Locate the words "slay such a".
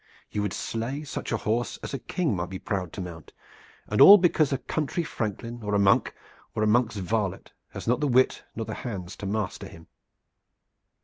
0.53-1.37